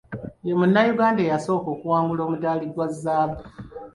Ye 0.45 0.53
Munnayuganda 0.59 1.21
eyasooka 1.23 1.67
okuwangula 1.75 2.21
omudaali 2.23 2.65
gwa 2.73 2.87
zzaabu. 2.93 3.37